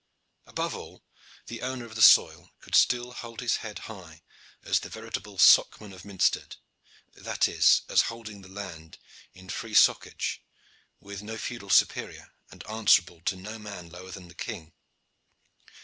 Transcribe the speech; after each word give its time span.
Above 0.47 0.73
all, 0.73 1.03
the 1.45 1.61
owner 1.61 1.85
of 1.85 1.93
the 1.93 2.01
soil 2.01 2.49
could 2.59 2.73
still 2.73 3.11
hold 3.11 3.39
his 3.39 3.57
head 3.57 3.77
high 3.85 4.23
as 4.63 4.79
the 4.79 4.89
veritable 4.89 5.37
Socman 5.37 5.93
of 5.93 6.03
Minstead 6.05 6.55
that 7.13 7.47
is, 7.47 7.83
as 7.87 8.01
holding 8.09 8.41
the 8.41 8.47
land 8.49 8.97
in 9.35 9.47
free 9.47 9.75
socage, 9.75 10.39
with 10.99 11.21
no 11.21 11.37
feudal 11.37 11.69
superior, 11.69 12.33
and 12.49 12.65
answerable 12.67 13.21
to 13.25 13.35
no 13.35 13.59
man 13.59 13.89
lower 13.89 14.09
than 14.09 14.27
the 14.27 14.33
king. 14.33 14.73